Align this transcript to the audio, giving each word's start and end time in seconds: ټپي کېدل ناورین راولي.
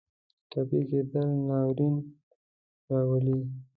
ټپي 0.49 0.79
کېدل 0.89 1.29
ناورین 1.47 1.95
راولي. 2.89 3.37